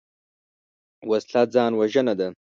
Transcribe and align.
وسله 1.09 1.41
ځان 1.53 1.71
وژنه 1.79 2.13
ده 2.19 2.27